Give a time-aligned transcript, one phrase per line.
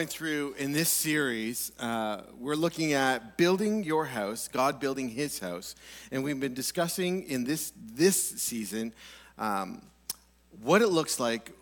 [0.00, 5.38] going through in this series, uh, we're looking at building your house, God building His
[5.40, 5.74] house,
[6.10, 8.94] and we've been discussing in this this season
[9.36, 9.82] um,
[10.62, 11.52] what it looks like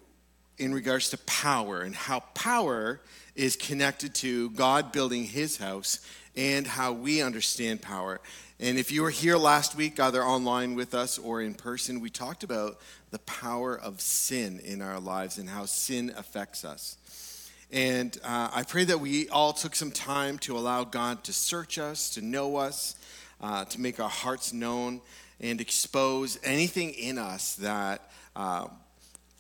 [0.56, 3.00] in regards to power and how power
[3.34, 5.98] is connected to God building His house
[6.36, 8.20] and how we understand power.
[8.60, 12.08] And if you were here last week, either online with us or in person, we
[12.08, 12.78] talked about
[13.10, 16.98] the power of sin in our lives and how sin affects us.
[17.70, 21.78] And uh, I pray that we all took some time to allow God to search
[21.78, 22.96] us, to know us,
[23.42, 25.02] uh, to make our hearts known,
[25.40, 28.68] and expose anything in us that uh,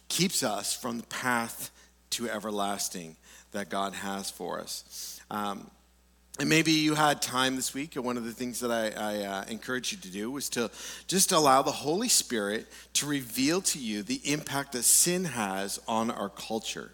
[0.08, 1.70] keeps us from the path
[2.10, 3.16] to everlasting
[3.52, 5.20] that God has for us.
[5.30, 5.70] Um,
[6.38, 9.24] and maybe you had time this week, and one of the things that I, I
[9.24, 10.70] uh, encourage you to do was to
[11.06, 16.10] just allow the Holy Spirit to reveal to you the impact that sin has on
[16.10, 16.92] our culture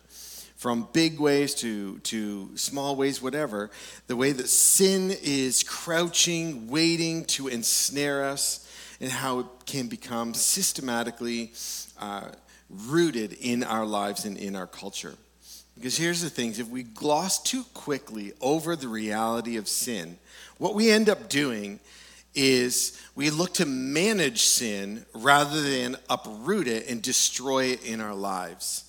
[0.57, 3.71] from big ways to, to small ways, whatever,
[4.07, 10.33] the way that sin is crouching, waiting to ensnare us, and how it can become
[10.33, 11.53] systematically
[12.01, 12.29] uh,
[12.71, 15.15] rooted in our lives and in our culture.
[15.75, 20.19] Because here's the thing if we gloss too quickly over the reality of sin,
[20.59, 21.81] what we end up doing
[22.35, 28.15] is we look to manage sin rather than uproot it and destroy it in our
[28.15, 28.85] lives.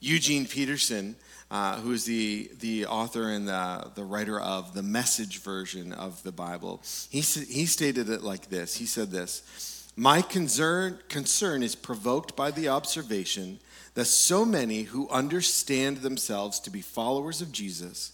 [0.00, 1.16] Eugene Peterson,
[1.50, 6.22] uh, who is the, the author and the, the writer of the message version of
[6.22, 8.76] the Bible, he, he stated it like this.
[8.76, 13.58] He said this My concern, concern is provoked by the observation
[13.94, 18.12] that so many who understand themselves to be followers of Jesus,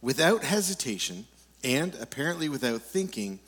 [0.00, 1.26] without hesitation
[1.62, 3.40] and apparently without thinking,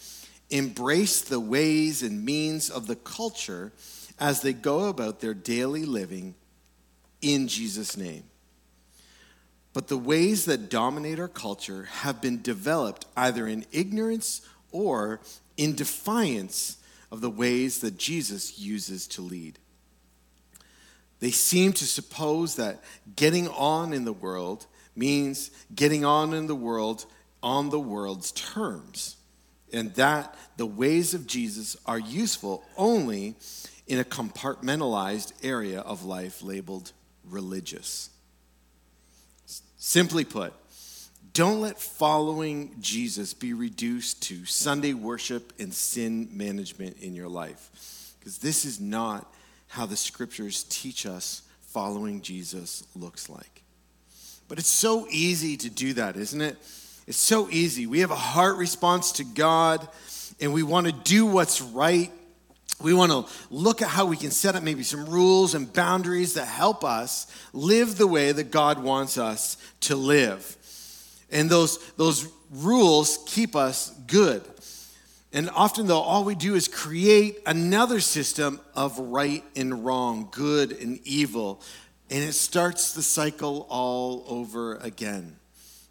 [0.50, 3.72] embrace the ways and means of the culture
[4.20, 6.34] as they go about their daily living
[7.20, 8.25] in Jesus' name.
[9.72, 14.41] But the ways that dominate our culture have been developed either in ignorance
[14.72, 15.20] or
[15.56, 16.78] in defiance
[17.10, 19.59] of the ways that Jesus uses to lead.
[21.20, 22.82] They seem to suppose that
[23.16, 27.06] getting on in the world means getting on in the world
[27.43, 29.16] on the world's terms,
[29.72, 33.37] and that the ways of Jesus are useful only
[33.87, 36.93] in a compartmentalized area of life labeled
[37.31, 38.11] religious.
[39.77, 40.53] Simply put,
[41.33, 48.15] don't let following Jesus be reduced to Sunday worship and sin management in your life.
[48.19, 49.33] Because this is not
[49.69, 53.62] how the scriptures teach us following Jesus looks like.
[54.49, 56.56] But it's so easy to do that, isn't it?
[57.06, 57.87] It's so easy.
[57.87, 59.87] We have a heart response to God
[60.41, 62.12] and we want to do what's right
[62.81, 66.34] we want to look at how we can set up maybe some rules and boundaries
[66.34, 70.56] that help us live the way that God wants us to live.
[71.31, 74.45] And those, those rules keep us good.
[75.33, 80.73] And often, though, all we do is create another system of right and wrong, good
[80.73, 81.61] and evil.
[82.11, 85.38] And it starts the cycle all over again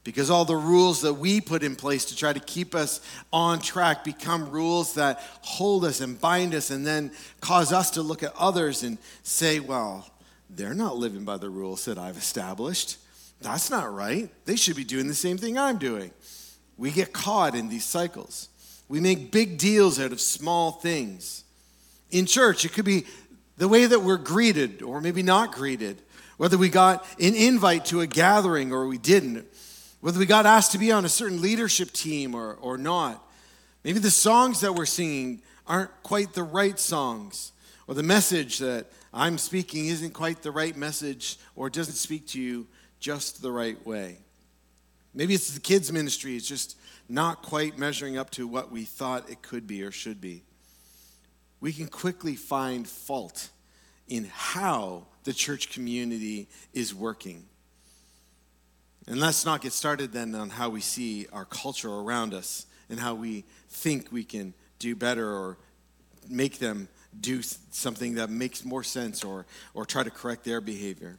[0.08, 3.02] because all the rules that we put in place to try to keep us
[3.34, 8.02] on track become rules that hold us and bind us and then cause us to
[8.02, 10.10] look at others and say, well,
[10.50, 13.00] they're not living by the rules that I've established.
[13.42, 14.30] That's not right.
[14.46, 16.12] They should be doing the same thing I'm doing.
[16.78, 18.48] We get caught in these cycles.
[18.88, 21.44] We make big deals out of small things.
[22.12, 23.04] In church, it could be
[23.58, 26.02] the way that we're greeted or maybe not greeted,
[26.38, 29.46] whether we got an invite to a gathering or we didn't
[30.00, 33.24] whether we got asked to be on a certain leadership team or, or not.
[33.84, 37.52] Maybe the songs that we're singing aren't quite the right songs,
[37.88, 42.42] or the message that I'm speaking isn't quite the right message, or doesn't speak to
[42.42, 42.68] you
[43.00, 44.20] just the right way.
[45.14, 46.78] Maybe it's the kids' ministry, it's just
[47.10, 50.44] not quite measuring up to what we thought it could be or should be.
[51.60, 53.50] We can quickly find fault
[54.08, 57.46] in how the church community is working.
[59.08, 63.00] And let's not get started then on how we see our culture around us and
[63.00, 65.58] how we think we can do better or
[66.30, 66.90] make them
[67.20, 71.18] do something that makes more sense or, or try to correct their behavior.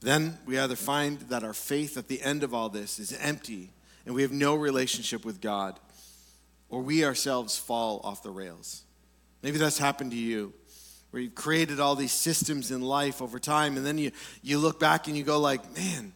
[0.00, 3.70] Then we either find that our faith at the end of all this is empty
[4.04, 5.78] and we have no relationship with God,
[6.68, 8.82] or we ourselves fall off the rails.
[9.42, 10.52] Maybe that's happened to you
[11.10, 14.10] where you've created all these systems in life over time and then you,
[14.42, 16.12] you look back and you go like man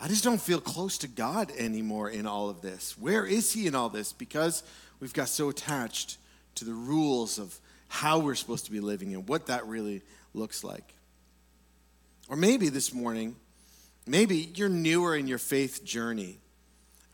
[0.00, 2.98] I just don't feel close to God anymore in all of this.
[2.98, 4.12] Where is He in all this?
[4.12, 4.62] Because
[5.00, 6.18] we've got so attached
[6.56, 7.58] to the rules of
[7.88, 10.02] how we're supposed to be living and what that really
[10.34, 10.94] looks like.
[12.28, 13.36] Or maybe this morning,
[14.06, 16.38] Maybe you're newer in your faith journey.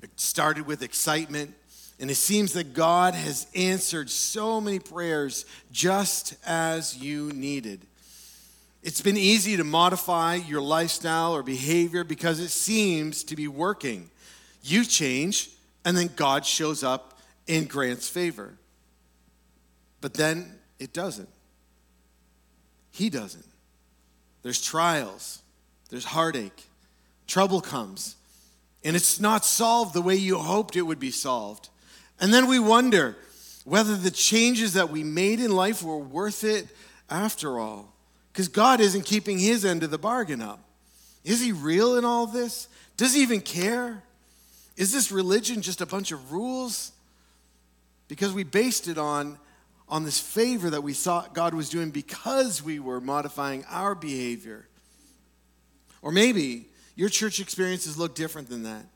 [0.03, 1.55] It started with excitement,
[1.99, 7.87] and it seems that God has answered so many prayers just as you needed.
[8.83, 14.11] It's been easy to modify your lifestyle or behavior because it seems to be working.
[14.63, 15.51] You change,
[15.85, 18.55] and then God shows up and grants favor.
[20.01, 21.29] But then it doesn't.
[22.91, 23.47] He doesn't.
[24.43, 25.41] There's trials,
[25.91, 26.67] there's heartache,
[27.29, 28.17] trouble comes,
[28.85, 31.69] and it's not solved the way you hoped it would be solved.
[32.21, 33.17] And then we wonder
[33.65, 36.67] whether the changes that we made in life were worth it
[37.09, 37.92] after all.
[38.33, 40.61] Because God isn't keeping his end of the bargain up.
[41.25, 42.69] Is he real in all this?
[42.97, 44.03] Does he even care?
[44.77, 46.93] Is this religion just a bunch of rules?
[48.09, 49.39] Because we based it on,
[49.89, 54.67] on this favor that we thought God was doing because we were modifying our behavior.
[56.01, 58.87] Or maybe your church experiences look different than that.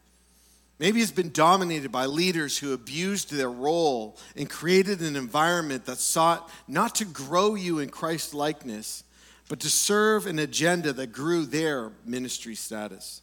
[0.79, 5.99] Maybe it's been dominated by leaders who abused their role and created an environment that
[5.99, 9.03] sought not to grow you in Christ likeness,
[9.49, 13.23] but to serve an agenda that grew their ministry status.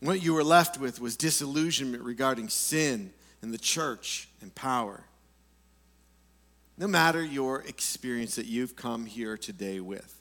[0.00, 5.04] What you were left with was disillusionment regarding sin and the church and power.
[6.78, 10.20] No matter your experience that you've come here today with,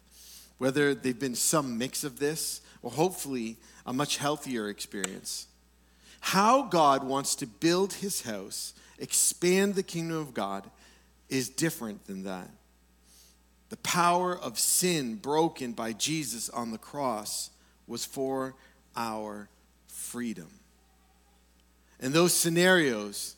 [0.57, 5.47] whether they've been some mix of this or hopefully a much healthier experience.
[6.19, 10.69] How God wants to build his house, expand the kingdom of God,
[11.29, 12.49] is different than that.
[13.71, 17.51] The power of sin broken by Jesus on the cross
[17.87, 18.53] was for
[18.97, 19.47] our
[19.87, 20.49] freedom.
[22.01, 23.37] And those scenarios,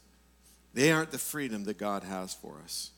[0.74, 2.93] they aren't the freedom that God has for us.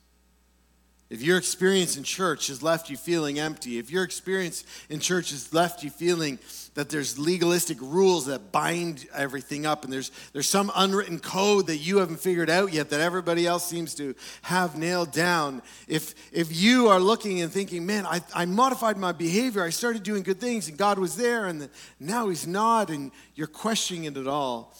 [1.16, 5.30] If your experience in church has left you feeling empty, if your experience in church
[5.30, 6.40] has left you feeling
[6.74, 11.78] that there's legalistic rules that bind everything up and there's, there's some unwritten code that
[11.78, 16.54] you haven't figured out yet that everybody else seems to have nailed down, if, if
[16.54, 20.42] you are looking and thinking, man, I, I modified my behavior, I started doing good
[20.42, 24.28] things and God was there and the, now He's not, and you're questioning it at
[24.28, 24.76] all,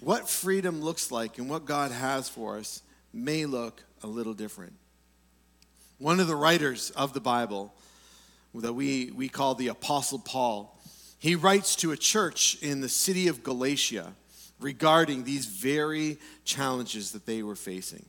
[0.00, 2.82] what freedom looks like and what God has for us
[3.14, 4.74] may look a little different.
[5.98, 7.74] One of the writers of the Bible
[8.54, 10.80] that we, we call the Apostle Paul,
[11.18, 14.12] he writes to a church in the city of Galatia
[14.60, 18.04] regarding these very challenges that they were facing.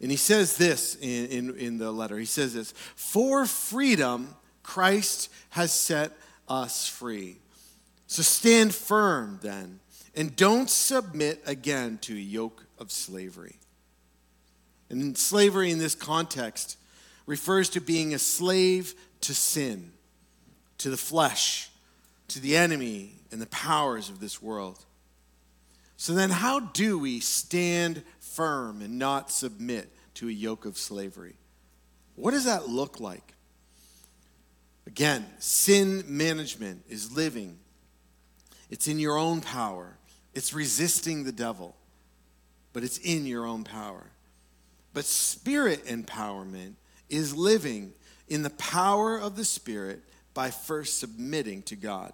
[0.00, 2.18] And he says this in, in, in, the letter.
[2.18, 6.12] He says this For freedom, Christ has set
[6.48, 7.38] us free.
[8.06, 9.80] So stand firm then,
[10.14, 13.56] and don't submit again to a yoke of slavery.
[14.88, 16.78] And slavery in this context
[17.28, 19.92] refers to being a slave to sin,
[20.78, 21.68] to the flesh,
[22.26, 24.82] to the enemy, and the powers of this world.
[25.98, 31.34] So then, how do we stand firm and not submit to a yoke of slavery?
[32.16, 33.34] What does that look like?
[34.86, 37.58] Again, sin management is living,
[38.70, 39.98] it's in your own power,
[40.32, 41.76] it's resisting the devil,
[42.72, 44.06] but it's in your own power.
[44.94, 46.76] But spirit empowerment
[47.08, 47.92] is living
[48.28, 50.02] in the power of the Spirit
[50.34, 52.12] by first submitting to God.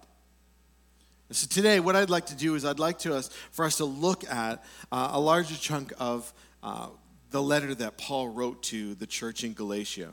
[1.31, 3.85] So today, what I'd like to do is I'd like to us for us to
[3.85, 6.89] look at uh, a larger chunk of uh,
[7.31, 10.11] the letter that Paul wrote to the church in Galatia,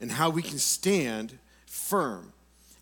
[0.00, 2.32] and how we can stand firm,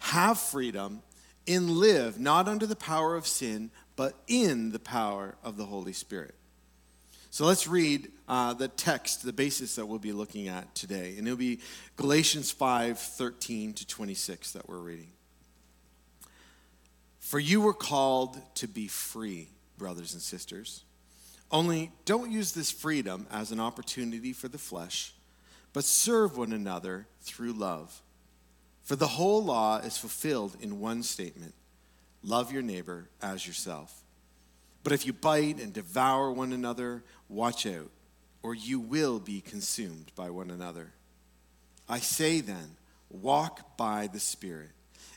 [0.00, 1.02] have freedom,
[1.46, 5.92] and live not under the power of sin, but in the power of the Holy
[5.92, 6.34] Spirit.
[7.32, 11.14] So let's read uh, the text, the basis that we'll be looking at today.
[11.16, 11.60] And it'll be
[11.96, 15.08] Galatians 5 13 to 26 that we're reading.
[17.20, 19.48] For you were called to be free,
[19.78, 20.84] brothers and sisters.
[21.50, 25.14] Only don't use this freedom as an opportunity for the flesh,
[25.72, 28.02] but serve one another through love.
[28.82, 31.54] For the whole law is fulfilled in one statement
[32.22, 34.02] love your neighbor as yourself.
[34.84, 37.90] But if you bite and devour one another, watch out,
[38.42, 40.92] or you will be consumed by one another.
[41.88, 42.76] I say then,
[43.10, 44.70] walk by the Spirit,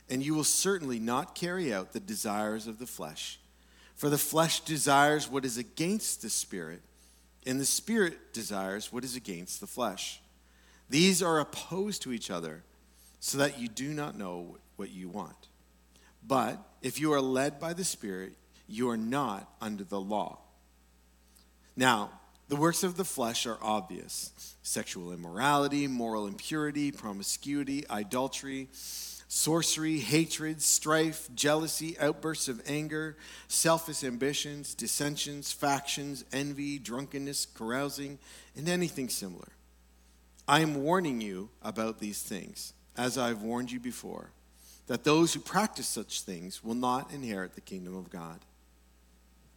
[0.08, 3.38] and you will certainly not carry out the desires of the flesh.
[3.94, 6.82] For the flesh desires what is against the Spirit,
[7.46, 10.20] and the Spirit desires what is against the flesh.
[10.90, 12.62] These are opposed to each other,
[13.20, 15.48] so that you do not know what you want.
[16.26, 18.34] But if you are led by the Spirit,
[18.68, 20.38] you are not under the law.
[21.76, 22.10] Now,
[22.48, 28.68] the works of the flesh are obvious sexual immorality, moral impurity, promiscuity, idolatry,
[29.28, 33.16] sorcery, hatred, strife, jealousy, outbursts of anger,
[33.48, 38.18] selfish ambitions, dissensions, factions, envy, drunkenness, carousing,
[38.56, 39.48] and anything similar.
[40.48, 44.30] I am warning you about these things, as I've warned you before,
[44.86, 48.40] that those who practice such things will not inherit the kingdom of God.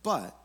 [0.02, 0.36] But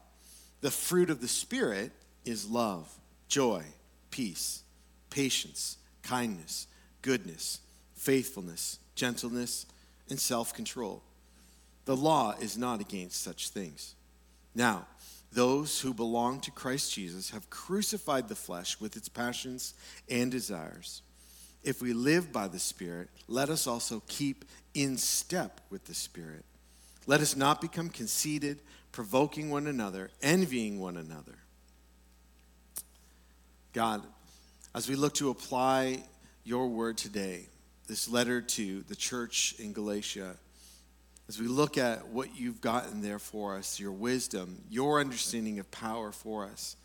[0.65, 1.93] the fruit of the Spirit
[2.25, 2.91] is love,
[3.29, 3.63] joy,
[4.11, 4.63] peace,
[5.11, 6.69] patience, kindness,
[7.03, 7.61] goodness,
[7.95, 9.67] faithfulness gentleness,
[10.09, 11.03] and self control.
[11.85, 13.95] The law is not against such things.
[14.55, 14.87] Now,
[15.35, 19.75] those who belong to Christ Jesus have crucified the flesh with its passions
[20.09, 21.03] and desires.
[21.63, 26.47] If we live by the Spirit, let us also keep in step with the Spirit.
[27.07, 28.61] Let us not become conceited,
[28.95, 31.37] provoking one another, envying one another.
[33.73, 34.05] God,
[34.73, 36.05] as we look to apply
[36.45, 37.47] your word today,
[37.89, 40.37] this letter to the church in Galatia,
[41.29, 45.69] as we look at what you've gotten there for us, your wisdom, your understanding of
[45.73, 46.77] power for us,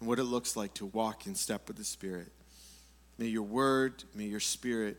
[0.00, 2.32] and what it looks like to walk in step with the Spirit.
[3.18, 4.96] May your word, may your spirit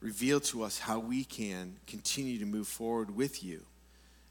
[0.00, 3.66] reveal to us how we can continue to move forward with you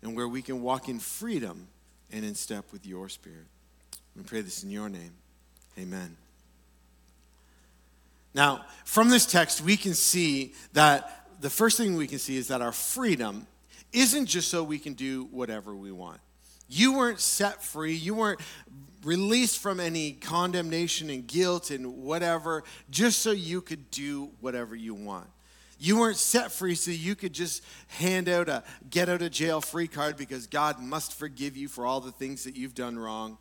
[0.04, 1.68] and where we can walk in freedom
[2.12, 3.48] and in step with your spirit.
[4.16, 5.14] We pray this in your name.
[5.80, 6.18] Amen.
[8.36, 12.50] Now, from this text, we can see that the first thing we can see is
[12.50, 13.48] that our freedom
[13.92, 16.20] isn't just so we can do whatever we want.
[16.68, 18.40] You weren't set free, you weren't
[19.04, 24.94] released from any condemnation and guilt and whatever, just so you could do whatever you
[24.94, 25.28] want.
[25.84, 29.60] You weren't set free so you could just hand out a get out of jail
[29.60, 33.38] free card because God must forgive you for all the things that you've done wrong.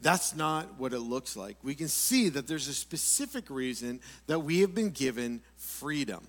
[0.00, 1.56] That's not what it looks like.
[1.62, 6.26] We can see that there's a specific reason that we have been given freedom.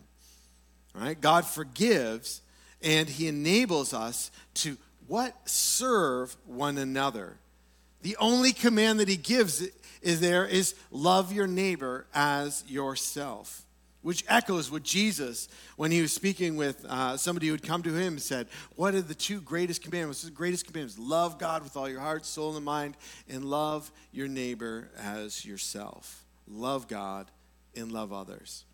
[0.94, 1.20] Right?
[1.20, 2.44] God forgives
[2.84, 7.38] and he enables us to what serve one another.
[8.04, 9.68] The only command that he gives
[10.04, 13.66] is there is love your neighbor as yourself
[14.06, 15.48] which echoes what Jesus,
[15.78, 18.46] when he was speaking with uh, somebody who had come to him, and said,
[18.76, 20.22] What are the two greatest commandments?
[20.22, 22.98] The greatest commandments love God with all your heart, soul, and mind,
[23.28, 26.24] and love your neighbor as yourself.
[26.48, 27.32] Love God
[27.76, 28.66] and love others.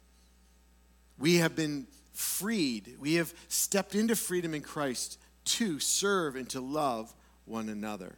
[1.18, 6.60] We have been freed, we have stepped into freedom in Christ to serve and to
[6.60, 8.18] love one another.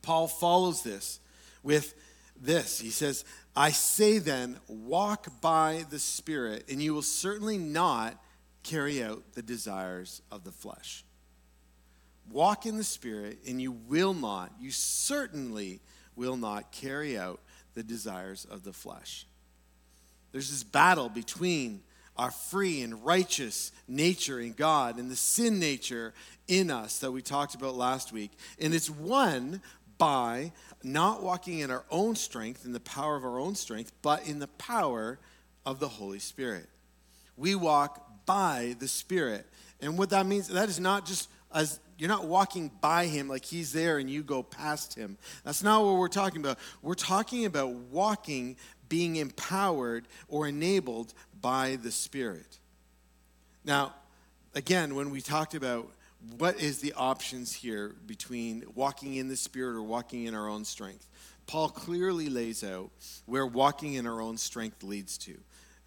[0.00, 1.20] Paul follows this
[1.62, 1.92] with
[2.40, 2.80] this.
[2.80, 3.26] He says,
[3.58, 8.14] I say then, walk by the Spirit, and you will certainly not
[8.62, 11.04] carry out the desires of the flesh.
[12.30, 15.80] Walk in the Spirit, and you will not, you certainly
[16.14, 17.40] will not carry out
[17.74, 19.26] the desires of the flesh.
[20.30, 21.80] There's this battle between
[22.16, 26.14] our free and righteous nature in God and the sin nature
[26.46, 28.32] in us that we talked about last week.
[28.60, 29.62] And it's won
[29.98, 30.52] by
[30.82, 34.38] not walking in our own strength, in the power of our own strength, but in
[34.38, 35.18] the power
[35.66, 36.68] of the Holy Spirit.
[37.36, 39.46] We walk by the Spirit.
[39.80, 43.44] And what that means, that is not just as you're not walking by him like
[43.44, 45.18] he's there and you go past him.
[45.44, 46.58] That's not what we're talking about.
[46.80, 48.56] We're talking about walking,
[48.88, 52.58] being empowered or enabled by the Spirit.
[53.64, 53.94] Now,
[54.54, 55.90] again, when we talked about
[56.36, 60.64] what is the options here between walking in the Spirit or walking in our own
[60.64, 61.06] strength?
[61.46, 62.90] Paul clearly lays out
[63.26, 65.38] where walking in our own strength leads to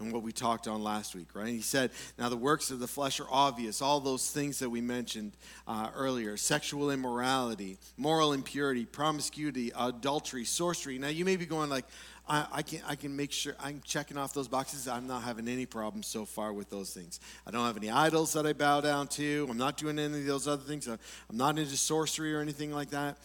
[0.02, 1.48] and what we talked on last week, right?
[1.48, 4.82] He said, Now the works of the flesh are obvious, all those things that we
[4.82, 5.34] mentioned
[5.68, 10.98] uh, earlier sexual immorality, moral impurity, promiscuity, adultery, sorcery.
[10.98, 11.86] Now you may be going, like,
[12.32, 14.88] I, I, can, I can make sure I'm checking off those boxes.
[14.88, 17.20] I'm not having any problems so far with those things.
[17.46, 19.48] I don't have any idols that I bow down to.
[19.50, 20.88] I'm not doing any of those other things.
[20.88, 20.98] I'm
[21.30, 23.18] not into sorcery or anything like that.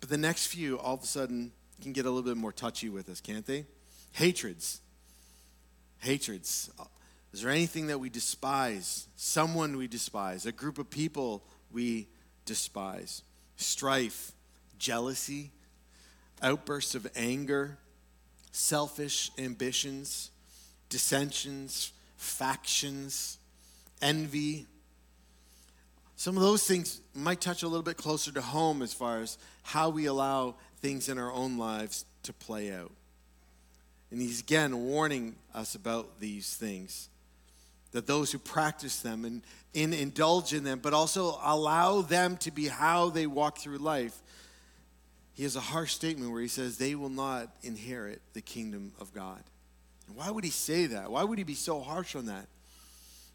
[0.00, 2.88] But the next few, all of a sudden, can get a little bit more touchy
[2.88, 3.66] with us, can't they?
[4.10, 4.80] Hatreds.
[5.98, 6.70] Hatreds.
[7.32, 9.06] Is there anything that we despise?
[9.14, 10.44] Someone we despise?
[10.44, 12.08] A group of people we
[12.46, 13.22] despise?
[13.56, 14.32] Strife,
[14.76, 15.52] jealousy,
[16.42, 17.78] outbursts of anger
[18.52, 20.30] selfish ambitions,
[20.88, 23.38] dissensions, factions,
[24.02, 24.66] envy.
[26.16, 29.38] Some of those things might touch a little bit closer to home as far as
[29.62, 32.92] how we allow things in our own lives to play out.
[34.10, 37.08] And he's again warning us about these things
[37.92, 39.42] that those who practice them and,
[39.74, 44.22] and indulge in them, but also allow them to be how they walk through life,
[45.34, 49.12] he has a harsh statement where he says, They will not inherit the kingdom of
[49.14, 49.42] God.
[50.06, 51.10] And why would he say that?
[51.10, 52.46] Why would he be so harsh on that?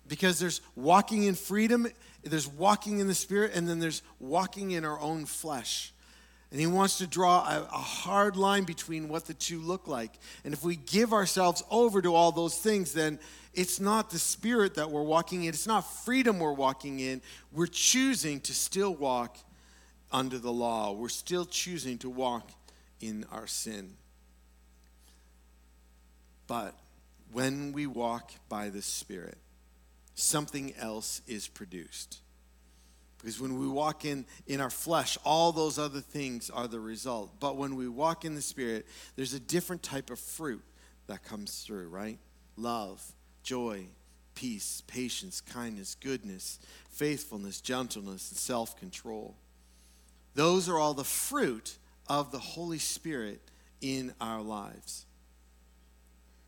[0.07, 1.87] Because there's walking in freedom,
[2.23, 5.93] there's walking in the Spirit, and then there's walking in our own flesh.
[6.51, 10.11] And he wants to draw a, a, hard line between what the two look like.
[10.43, 13.19] And if we give ourselves over to all those things, then
[13.53, 17.21] it's not the spirit that we're walking in, it's not freedom we're walking in.
[17.51, 19.37] We're choosing to still walk
[20.11, 22.51] under the law, we're still choosing to walk
[22.99, 23.95] in our sin.
[26.47, 26.75] But
[27.31, 29.37] when we walk by the Spirit,
[30.13, 32.19] something else is produced.
[33.17, 37.39] Because when we walk in, in our flesh, all those other things are the result.
[37.39, 38.85] But when we walk in the Spirit,
[39.15, 40.63] there's a different type of fruit
[41.07, 42.19] that comes through, right?
[42.55, 43.03] Love,
[43.41, 43.87] joy,
[44.35, 46.59] peace, patience, kindness, goodness,
[46.89, 49.35] faithfulness, gentleness, and self control.
[50.35, 51.77] Those are all the fruit
[52.07, 53.41] of the Holy Spirit
[53.81, 55.05] in our lives.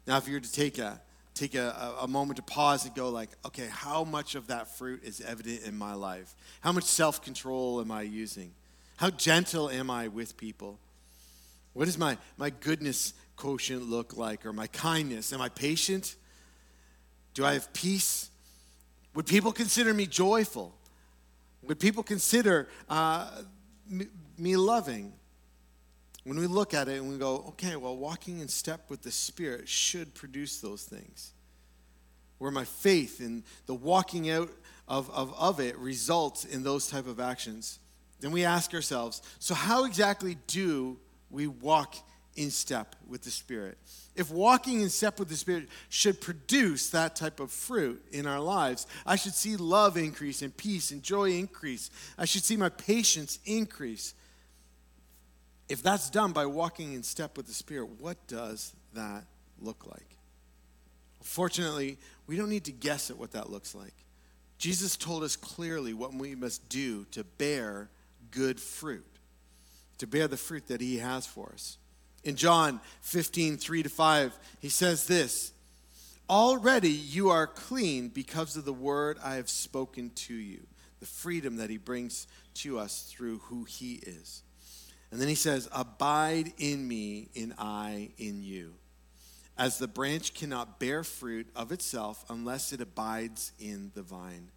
[0.06, 1.02] Now, if you were to take a
[1.34, 5.04] take a, a moment to pause and go like, okay, how much of that fruit
[5.04, 6.36] is evident in my life?
[6.62, 8.52] How much self-control am I using?
[8.96, 10.80] How gentle am I with people?
[11.74, 14.48] What does my, my goodness quotient look like?
[14.48, 15.32] Or my kindness?
[15.32, 16.16] Am I patient?
[17.36, 18.32] Do I have peace?
[19.14, 20.74] Would people consider me joyful?
[21.62, 23.30] Would people consider uh,
[23.90, 25.14] me, loving?
[26.24, 29.12] When we look at it and we go, okay, well, walking in step with the
[29.12, 31.34] Spirit should produce those things.
[32.38, 34.50] Where my faith and the walking out
[34.88, 37.80] of, of, of it results in those type of actions.
[38.20, 40.98] Then we ask ourselves, so how exactly do
[41.30, 41.96] we walk
[42.38, 43.78] in step with the Spirit?
[44.16, 48.40] If walking in step with the Spirit should produce that type of fruit in our
[48.40, 51.90] lives, I should see love increase and peace and joy increase.
[52.18, 54.14] I should see my patience increase.
[55.70, 59.26] If that's done by walking in step with the Spirit, what does that
[59.60, 60.08] look like?
[61.22, 63.94] Fortunately, we don't need to guess at what that looks like.
[64.58, 67.90] Jesus told us clearly what we must do to bear
[68.32, 69.06] good fruit,
[70.00, 71.78] to bear the fruit that He has for us.
[72.28, 75.54] In John 15, 3 to 5, He says this
[76.30, 80.68] Already you are clean because of the word I have spoken to you,
[81.00, 84.44] the freedom that He brings to us through who He is.
[85.10, 88.74] And then he says, Abide in me, and I in you.
[89.58, 94.52] As the branch cannot bear fruit of itself unless it abides in the vine,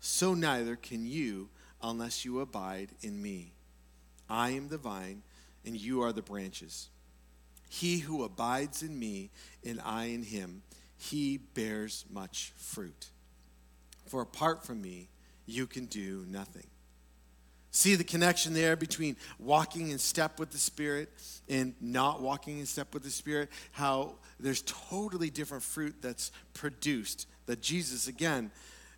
[0.00, 3.52] so neither can you unless you abide in me.
[4.28, 5.22] I am the vine,
[5.64, 6.88] and you are the branches.
[7.72, 9.30] He who abides in me,
[9.64, 10.60] and I in him,
[10.98, 13.06] he bears much fruit.
[14.04, 15.08] For apart from me,
[15.46, 16.66] you can do nothing.
[17.70, 21.08] See the connection there between walking in step with the Spirit
[21.48, 23.48] and not walking in step with the Spirit?
[23.70, 27.26] How there's totally different fruit that's produced.
[27.46, 28.50] That Jesus, again,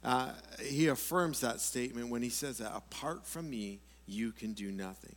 [0.02, 4.72] uh, he affirms that statement when he says that apart from me, you can do
[4.72, 5.14] nothing.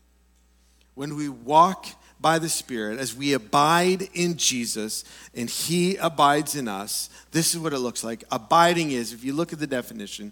[0.97, 1.85] When we walk
[2.19, 5.03] by the Spirit, as we abide in Jesus
[5.35, 8.23] and He abides in us, this is what it looks like.
[8.31, 10.31] Abiding is, if you look at the definition,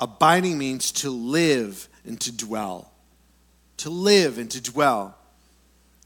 [0.00, 2.90] abiding means to live and to dwell.
[3.76, 5.14] To live and to dwell.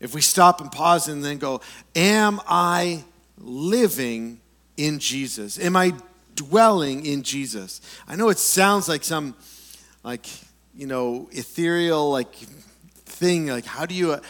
[0.01, 1.61] If we stop and pause and then go,
[1.95, 3.05] Am I
[3.39, 4.41] living
[4.77, 5.61] in Jesus?
[5.61, 5.93] Am I
[6.35, 7.81] dwelling in Jesus?
[8.09, 9.37] I know it sounds like some,
[10.03, 10.27] like,
[10.75, 12.35] you know, ethereal, like,
[13.23, 13.47] thing.
[13.47, 14.21] Like, how do you uh,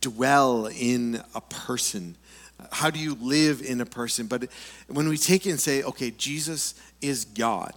[0.00, 2.16] dwell in a person?
[2.72, 4.26] How do you live in a person?
[4.26, 4.48] But
[4.88, 7.74] when we take it and say, okay, Jesus is God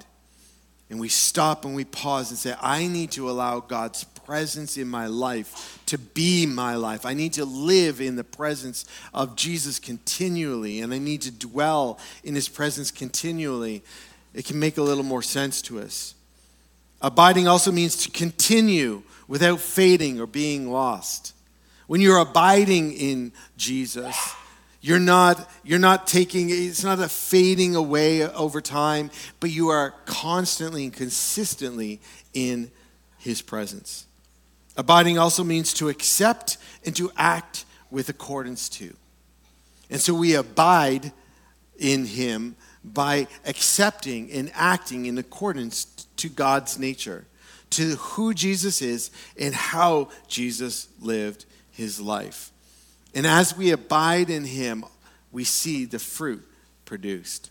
[0.89, 4.87] and we stop and we pause and say, I need to allow God's presence in
[4.87, 7.05] my life to be my life.
[7.05, 11.99] I need to live in the presence of Jesus continually, and I need to dwell
[12.23, 13.83] in his presence continually.
[14.33, 16.15] It can make a little more sense to us.
[17.01, 21.33] Abiding also means to continue without fading or being lost.
[21.87, 24.35] When you're abiding in Jesus,
[24.81, 29.93] you're not, you're not taking, it's not a fading away over time, but you are
[30.05, 32.01] constantly and consistently
[32.33, 32.71] in
[33.19, 34.05] his presence.
[34.75, 38.93] Abiding also means to accept and to act with accordance to.
[39.89, 41.13] And so we abide
[41.77, 45.85] in him by accepting and acting in accordance
[46.17, 47.27] to God's nature,
[47.71, 52.51] to who Jesus is and how Jesus lived his life.
[53.13, 54.85] And as we abide in Him,
[55.31, 56.47] we see the fruit
[56.85, 57.49] produced.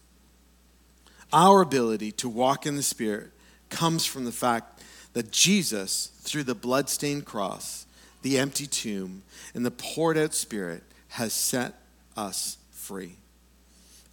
[1.33, 3.31] Our ability to walk in the Spirit
[3.69, 7.87] comes from the fact that Jesus, through the bloodstained cross,
[8.23, 9.23] the empty tomb,
[9.55, 11.75] and the poured out Spirit, has set
[12.17, 13.17] us free.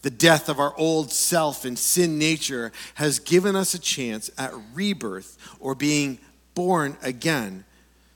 [0.02, 4.54] The death of our old self and sin nature has given us a chance at
[4.74, 6.20] rebirth or being
[6.54, 7.66] born again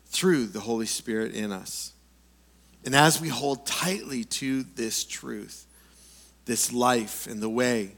[0.08, 1.94] through the Holy Spirit in us.
[2.86, 5.66] And as we hold tightly to this truth,
[6.46, 7.92] this life and the way,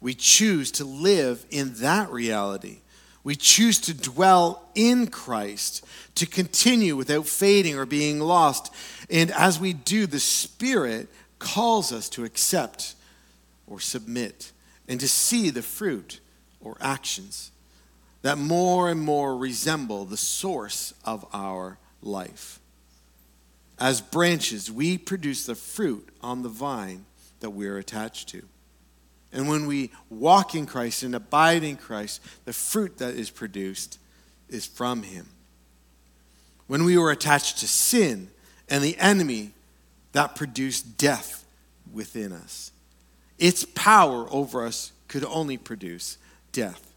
[0.00, 2.78] we choose to live in that reality.
[3.24, 5.84] We choose to dwell in Christ,
[6.16, 8.72] to continue without fading or being lost.
[9.08, 11.08] And as we do, the Spirit
[11.38, 12.94] calls us to accept
[13.66, 14.52] or submit
[14.88, 16.20] and to see the fruit
[16.60, 17.50] or actions
[18.22, 22.60] that more and more resemble the source of our life.
[23.78, 27.04] As branches, we produce the fruit on the vine
[27.40, 28.42] that we're attached to.
[29.32, 33.98] And when we walk in Christ and abide in Christ, the fruit that is produced
[34.48, 35.26] is from Him.
[36.66, 38.28] When we were attached to sin
[38.68, 39.52] and the enemy,
[40.12, 41.44] that produced death
[41.92, 42.71] within us.
[43.38, 46.18] Its power over us could only produce
[46.52, 46.92] death.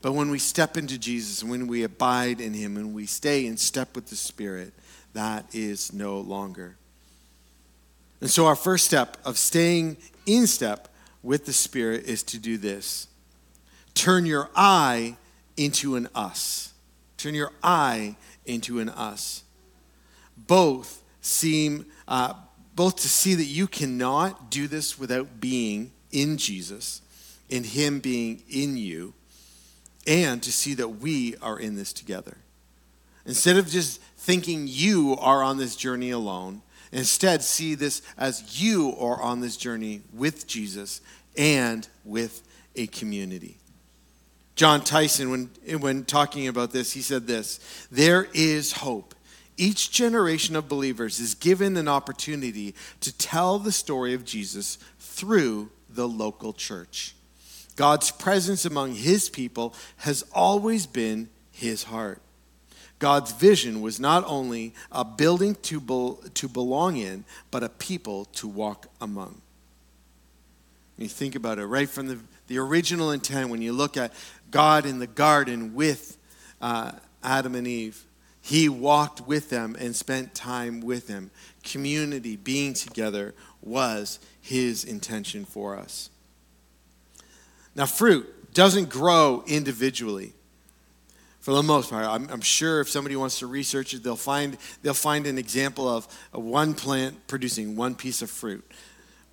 [0.00, 3.56] But when we step into Jesus when we abide in Him and we stay in
[3.56, 4.72] step with the Spirit,
[5.14, 6.76] that is no longer.
[8.20, 10.88] And so, our first step of staying in step
[11.22, 13.08] with the Spirit is to do this
[13.94, 15.16] turn your I
[15.56, 16.72] into an us.
[17.16, 19.44] Turn your I into an us.
[20.36, 22.34] Both seem, uh,
[22.74, 27.02] both to see that you cannot do this without being in Jesus,
[27.48, 29.14] in Him being in you
[30.06, 32.36] and to see that we are in this together.
[33.24, 38.96] Instead of just thinking you are on this journey alone, instead see this as you
[38.98, 41.00] are on this journey with Jesus
[41.36, 42.42] and with
[42.74, 43.58] a community.
[44.54, 49.14] Jon Tyson, when, when talking about this, he said this There is hope.
[49.56, 55.70] Each generation of believers is given an opportunity to tell the story of Jesus through
[55.90, 57.14] the local church.
[57.76, 62.20] God's presence among his people has always been his heart.
[62.98, 68.26] God's vision was not only a building to, be, to belong in, but a people
[68.26, 69.40] to walk among.
[70.98, 74.12] you think about it, right from the, the original intent, when you look at
[74.50, 76.16] God in the garden with
[76.60, 76.92] uh,
[77.24, 78.04] Adam and Eve,
[78.42, 81.30] he walked with them and spent time with them.
[81.62, 86.10] Community, being together, was his intention for us.
[87.76, 90.32] Now, fruit doesn't grow individually
[91.40, 92.04] for the most part.
[92.04, 95.88] I'm, I'm, sure if somebody wants to research it, they'll find, they'll find an example
[95.88, 98.64] of one plant producing one piece of fruit.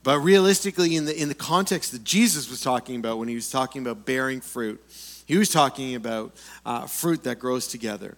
[0.03, 3.49] But realistically, in the, in the context that Jesus was talking about when he was
[3.49, 4.81] talking about bearing fruit,
[5.25, 8.17] he was talking about uh, fruit that grows together.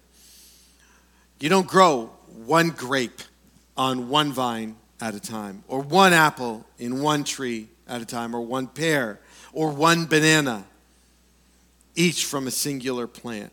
[1.41, 2.11] You don't grow
[2.45, 3.19] one grape
[3.75, 8.35] on one vine at a time, or one apple in one tree at a time,
[8.35, 9.19] or one pear
[9.51, 10.65] or one banana,
[11.95, 13.51] each from a singular plant.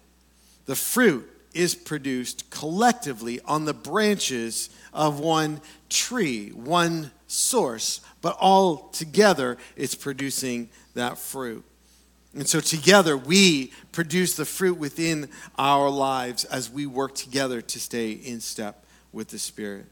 [0.67, 8.91] The fruit is produced collectively on the branches of one tree, one source, but all
[8.91, 11.65] together it's producing that fruit.
[12.35, 17.81] And so together we produce the fruit within our lives as we work together to
[17.81, 19.87] stay in step with the Spirit.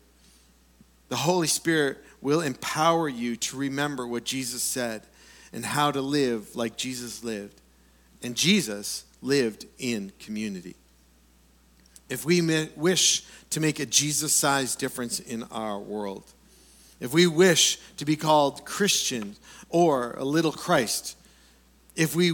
[1.09, 5.03] The Holy Spirit will empower you to remember what Jesus said
[5.53, 7.61] and how to live like Jesus lived.
[8.23, 10.77] And Jesus lived in community.
[12.09, 12.41] If we
[12.77, 16.33] wish to make a Jesus sized difference in our world,
[17.01, 19.37] if we wish to be called Christian
[19.69, 21.16] or a little Christ,
[21.97, 22.33] if we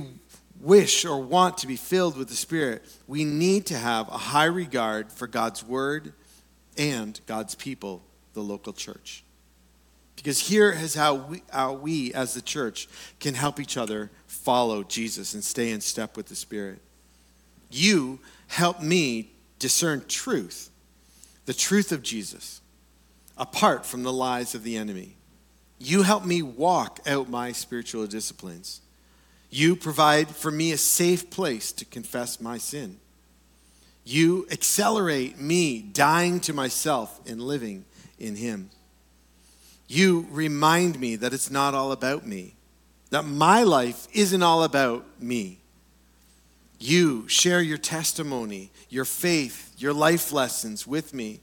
[0.60, 4.44] wish or want to be filled with the Spirit, we need to have a high
[4.44, 6.12] regard for God's Word
[6.76, 8.02] and God's people,
[8.34, 9.24] the local church.
[10.16, 14.84] Because here is how we, how we, as the church, can help each other follow
[14.84, 16.80] Jesus and stay in step with the Spirit.
[17.70, 20.70] You help me discern truth,
[21.46, 22.60] the truth of Jesus,
[23.36, 25.16] apart from the lies of the enemy.
[25.78, 28.80] You help me walk out my spiritual disciplines.
[29.54, 32.96] You provide for me a safe place to confess my sin.
[34.02, 37.84] You accelerate me dying to myself and living
[38.18, 38.70] in Him.
[39.88, 42.54] You remind me that it's not all about me,
[43.10, 45.58] that my life isn't all about me.
[46.78, 51.40] You share your testimony, your faith, your life lessons with me,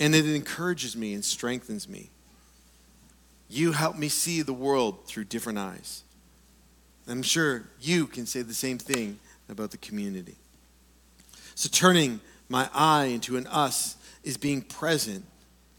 [0.00, 2.10] and it encourages me and strengthens me.
[3.48, 6.02] You help me see the world through different eyes.
[7.08, 10.36] I'm sure you can say the same thing about the community.
[11.54, 15.24] So, turning my I into an us is being present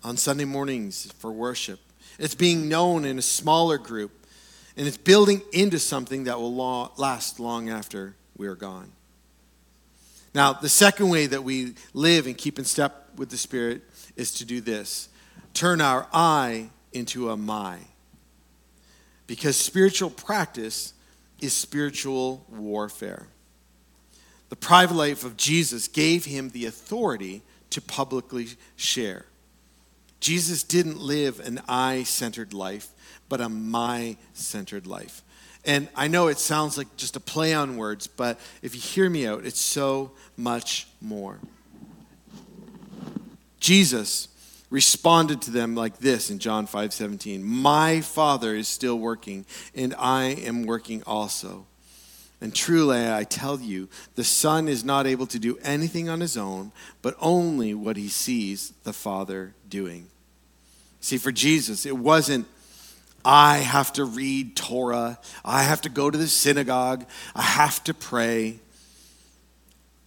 [0.03, 1.79] on Sunday mornings for worship
[2.17, 4.11] It's being known in a smaller group,
[4.75, 8.91] and it's building into something that will last long after we are gone.
[10.33, 13.81] Now, the second way that we live and keep in step with the Spirit
[14.15, 15.09] is to do this
[15.53, 17.79] turn our I into a my.
[19.25, 20.93] Because spiritual practice
[21.39, 23.27] is spiritual warfare.
[24.49, 29.25] The private life of Jesus gave him the authority to publicly share.
[30.19, 32.89] Jesus didn't live an I centered life,
[33.29, 35.21] but a my centered life.
[35.65, 39.09] And I know it sounds like just a play on words, but if you hear
[39.09, 41.39] me out, it's so much more.
[43.59, 44.29] Jesus
[44.69, 49.95] responded to them like this in John 5 17 My Father is still working, and
[49.97, 51.65] I am working also.
[52.39, 56.37] And truly, I tell you, the Son is not able to do anything on his
[56.37, 60.07] own, but only what he sees the Father doing.
[60.99, 62.47] See, for Jesus, it wasn't
[63.25, 65.19] I have to read Torah.
[65.43, 67.05] I have to go to the synagogue.
[67.35, 68.59] I have to pray.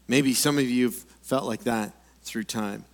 [0.09, 1.92] Maybe some of you have felt like that
[2.23, 2.85] through time.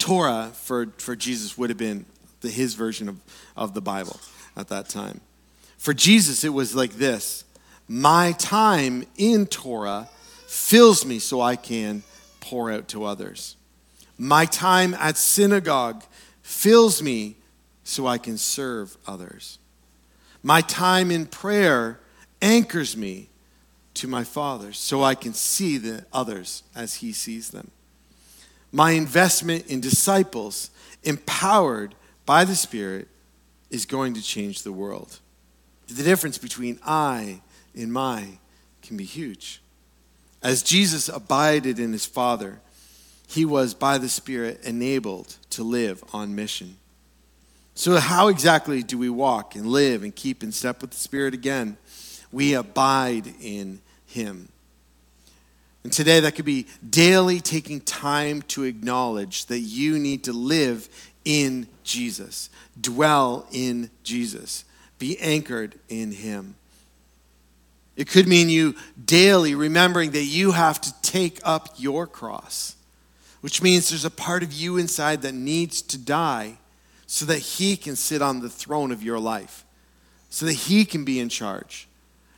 [0.00, 2.06] Torah for, for Jesus would have been
[2.40, 3.20] the, his version of,
[3.56, 4.18] of the Bible
[4.56, 5.20] at that time.
[5.78, 7.44] For Jesus, it was like this
[7.86, 10.08] My time in Torah
[10.46, 12.02] fills me so I can
[12.40, 13.56] pour out to others.
[14.18, 16.02] My time at synagogue
[16.42, 17.36] fills me
[17.84, 19.58] so I can serve others.
[20.42, 22.00] My time in prayer
[22.42, 23.28] anchors me
[23.94, 27.70] to my Father so I can see the others as He sees them.
[28.72, 30.70] My investment in disciples,
[31.02, 31.94] empowered
[32.26, 33.08] by the Spirit,
[33.70, 35.18] is going to change the world.
[35.88, 37.40] The difference between I
[37.74, 38.38] and my
[38.82, 39.60] can be huge.
[40.42, 42.60] As Jesus abided in his Father,
[43.26, 46.76] he was by the Spirit enabled to live on mission.
[47.74, 51.32] So, how exactly do we walk and live and keep in step with the Spirit
[51.32, 51.76] again?
[52.32, 54.48] We abide in Him.
[55.82, 60.88] And today, that could be daily taking time to acknowledge that you need to live
[61.24, 64.64] in Jesus, dwell in Jesus,
[64.98, 66.56] be anchored in Him.
[67.96, 72.76] It could mean you daily remembering that you have to take up your cross,
[73.40, 76.58] which means there's a part of you inside that needs to die
[77.06, 79.64] so that He can sit on the throne of your life,
[80.28, 81.88] so that He can be in charge,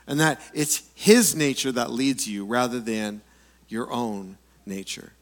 [0.07, 3.21] and that it's His nature that leads you rather than
[3.73, 5.13] your own nature.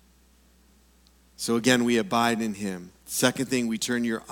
[1.36, 2.90] So again, we abide in Him.
[3.06, 4.22] Second thing, we turn your,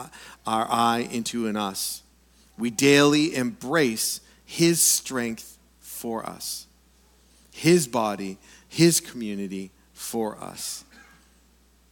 [0.47, 2.03] our I into an us.
[2.59, 6.67] We daily embrace His strength for us,
[7.51, 8.37] His body,
[8.69, 10.85] His community for us.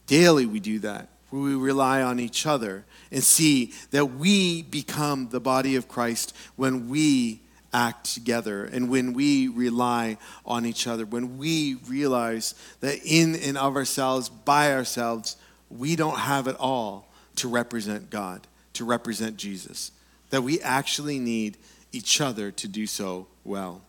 [0.05, 1.09] Daily, we do that.
[1.31, 6.89] We rely on each other and see that we become the body of Christ when
[6.89, 7.41] we
[7.73, 13.57] act together and when we rely on each other, when we realize that in and
[13.57, 15.35] of ourselves, by ourselves,
[15.69, 19.91] we don't have it all to represent God, to represent Jesus,
[20.29, 21.57] that we actually need
[21.91, 23.81] each other to do so well.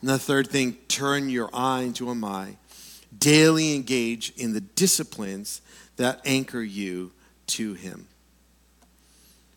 [0.00, 2.56] And the third thing, turn your I into a my.
[3.16, 5.60] Daily engage in the disciplines
[5.96, 7.12] that anchor you
[7.46, 8.06] to Him.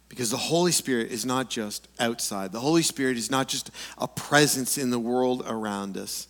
[0.10, 4.08] Because the Holy Spirit is not just outside, the Holy Spirit is not just a
[4.08, 6.28] presence in the world around us,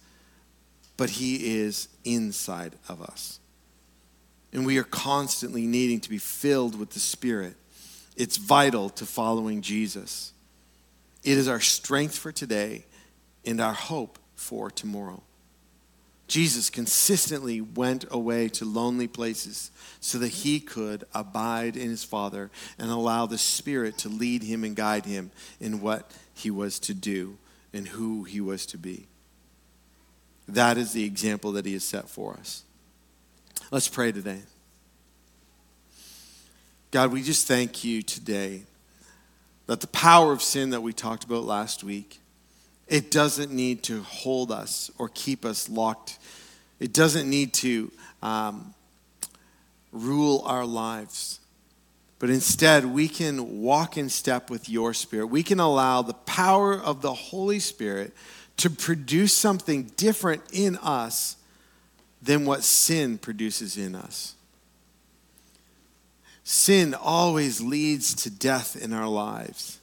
[0.97, 3.39] but He is inside of us.
[4.51, 7.55] And we are constantly needing to be filled with the Spirit.
[8.15, 10.33] It's vital to following Jesus.
[11.23, 12.85] It is our strength for today
[13.45, 15.21] and our hope for tomorrow.
[16.27, 22.51] Jesus consistently went away to lonely places so that he could abide in his Father
[22.77, 26.93] and allow the Spirit to lead him and guide him in what he was to
[26.93, 27.37] do
[27.73, 29.07] and who he was to be.
[30.47, 32.63] That is the example that he has set for us.
[33.71, 34.41] Let's pray today.
[36.91, 38.63] God, we just thank you today
[39.65, 42.19] that the power of sin that we talked about last week
[42.87, 46.17] it doesn't need to hold us or keep us locked.
[46.79, 48.73] It doesn't need to um,
[49.91, 51.39] rule our lives.
[52.19, 55.27] But instead, we can walk in step with your Spirit.
[55.27, 58.13] We can allow the power of the Holy Spirit
[58.57, 61.35] to produce something different in us
[62.21, 64.33] than what sin produces in us.
[66.43, 69.79] Sin always leads to death in our lives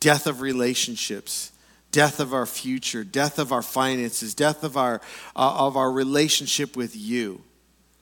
[0.00, 1.50] death of relationships,
[1.94, 5.00] death of our future, death of our finances, death of our,
[5.36, 7.40] uh, of our relationship with you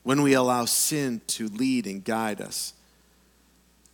[0.03, 2.73] when we allow sin to lead and guide us.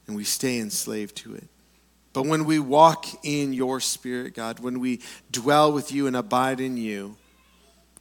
[0.07, 1.49] and we stay enslaved to it.
[2.15, 6.61] But when we walk in your spirit, God, when we dwell with you and abide
[6.61, 7.17] in you,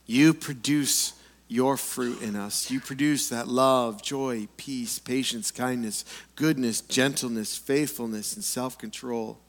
[0.05, 1.13] you produce
[1.49, 2.71] your fruit in us.
[2.71, 6.05] You produce that love, joy, peace, patience, kindness,
[6.35, 9.39] goodness, gentleness, faithfulness, and self control.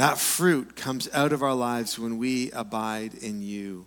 [0.00, 3.84] That fruit comes out of our lives when we abide in you.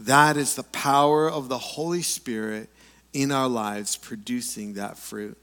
[0.00, 2.70] That is the power of the Holy Spirit
[3.12, 5.36] in our lives producing that fruit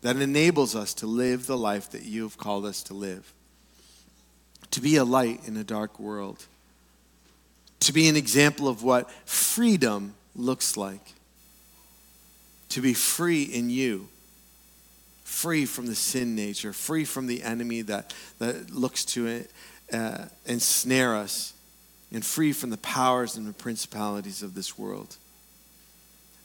[0.00, 3.30] that enables us to live the life that you have called us to live,
[4.70, 6.46] to be a light in a dark world,
[7.80, 11.12] to be an example of what freedom looks like,
[12.70, 14.08] to be free in you,
[15.26, 19.44] free from the sin nature, free from the enemy that, that looks to
[19.92, 21.52] uh, ensnare us,
[22.12, 25.16] and free from the powers and the principalities of this world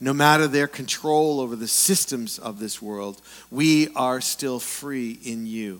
[0.02, 5.46] no matter their control over the systems of this world, we are still free in
[5.46, 5.80] you.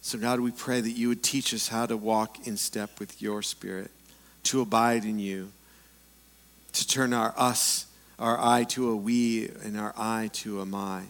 [0.00, 3.20] So, God, we pray that you would teach us how to walk in step with
[3.20, 3.90] your spirit,
[4.44, 5.52] to abide in you,
[6.72, 7.84] to turn our us,
[8.20, 11.02] our I to a we, and our I to a my.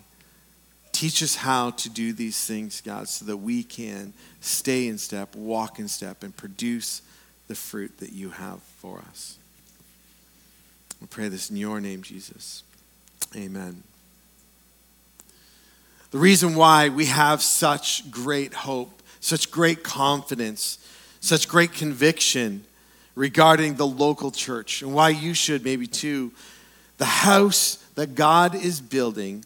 [0.93, 5.35] Teach us how to do these things, God, so that we can stay in step,
[5.35, 7.03] walk in step, and produce
[7.49, 9.37] the fruit that you have for us.
[11.01, 12.63] We pray this in your name, Jesus.
[13.35, 13.83] Amen.
[16.11, 20.79] The reason why we have such great hope, such great confidence,
[21.21, 22.65] such great conviction
[23.15, 26.33] regarding the local church, and why you should maybe too,
[27.01, 29.43] the house that God is building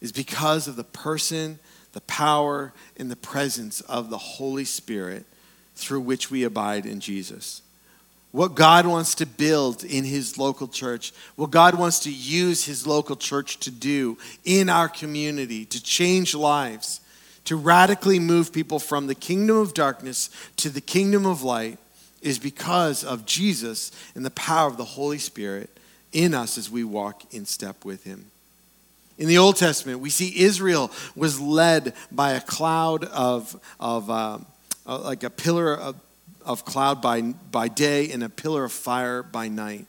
[0.00, 1.60] is because of the person,
[1.92, 5.24] the power, and the presence of the Holy Spirit
[5.76, 7.62] through which we abide in Jesus.
[8.32, 12.84] What God wants to build in His local church, what God wants to use His
[12.84, 17.00] local church to do in our community, to change lives,
[17.44, 21.78] to radically move people from the kingdom of darkness to the kingdom of light,
[22.22, 25.71] is because of Jesus and the power of the Holy Spirit
[26.12, 28.26] in us as we walk in step with Him.
[29.18, 34.46] In the Old Testament, we see Israel was led by a cloud of, of um,
[34.86, 35.96] uh, like a pillar of
[36.44, 39.86] of cloud by, by day and a pillar of fire by night.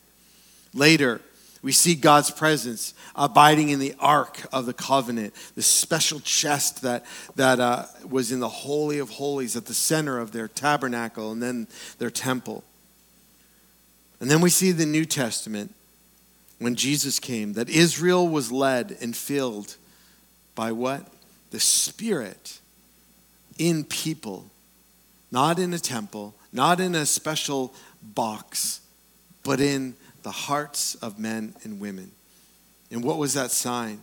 [0.73, 1.21] Later,
[1.61, 7.05] we see God's presence abiding in the ark of the covenant, the special chest that,
[7.35, 11.41] that uh, was in the Holy of Holies at the center of their tabernacle and
[11.41, 11.67] then
[11.99, 12.63] their temple.
[14.19, 15.73] And then we see the New Testament
[16.63, 19.75] when Jesus came that Israel was led and filled
[20.55, 21.05] by what?
[21.51, 22.59] The Spirit
[23.57, 24.49] in people,
[25.31, 28.79] not in a temple, not in a special box,
[29.43, 32.11] but in the hearts of men and women.
[32.89, 33.99] And what was that sign?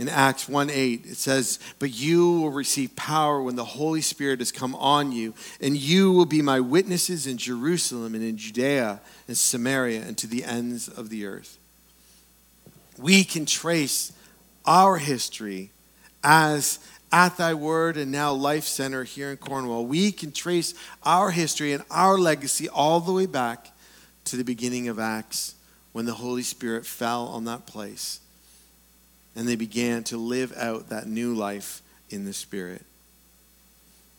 [0.00, 4.38] In Acts 1 8, it says, But you will receive power when the Holy Spirit
[4.38, 9.02] has come on you, and you will be my witnesses in Jerusalem and in Judea
[9.28, 11.58] and Samaria and to the ends of the earth.
[12.96, 14.10] We can trace
[14.64, 15.70] our history
[16.24, 16.78] as
[17.12, 21.74] at Thy Word and now Life Center here in Cornwall, we can trace our history
[21.74, 23.70] and our legacy all the way back
[24.24, 25.56] to the beginning of Acts
[25.92, 28.20] when the Holy Spirit fell on that place
[29.36, 32.82] and they began to live out that new life in the Spirit.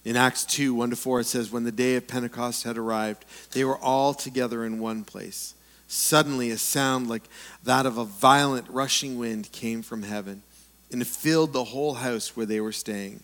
[0.03, 3.25] In Acts 2 1 to 4, it says, When the day of Pentecost had arrived,
[3.51, 5.53] they were all together in one place.
[5.87, 7.23] Suddenly, a sound like
[7.63, 10.41] that of a violent rushing wind came from heaven
[10.91, 13.21] and it filled the whole house where they were staying.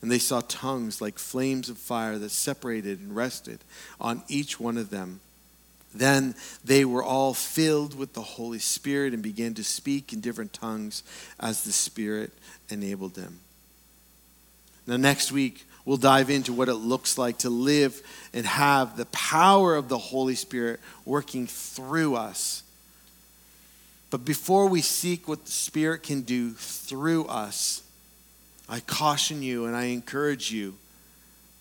[0.00, 3.60] And they saw tongues like flames of fire that separated and rested
[4.00, 5.20] on each one of them.
[5.94, 10.52] Then they were all filled with the Holy Spirit and began to speak in different
[10.52, 11.02] tongues
[11.38, 12.32] as the Spirit
[12.68, 13.40] enabled them.
[14.86, 18.02] Now, next week, we'll dive into what it looks like to live
[18.32, 22.64] and have the power of the Holy Spirit working through us
[24.14, 27.82] but before we seek what the Spirit can do through us,
[28.68, 30.76] I caution you and I encourage you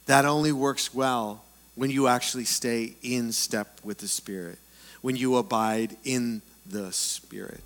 [0.05, 1.42] that only works well
[1.75, 4.57] when you actually stay in step with the Spirit,
[5.01, 7.63] when you abide in the Spirit.